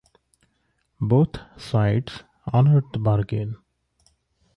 Both 0.99 1.35
sides 1.57 2.23
honored 2.51 2.85
the 2.91 2.97
bargain. 2.97 3.57